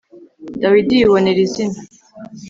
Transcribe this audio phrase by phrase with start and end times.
[0.61, 1.79] Dawidi yibonera izina